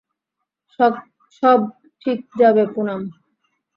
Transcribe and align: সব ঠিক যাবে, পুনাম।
সব 1.43 1.59
ঠিক 2.01 2.19
যাবে, 2.39 2.63
পুনাম। 2.73 3.01